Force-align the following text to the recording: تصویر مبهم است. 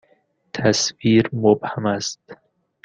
تصویر 0.53 1.29
مبهم 1.33 1.85
است. 1.87 2.21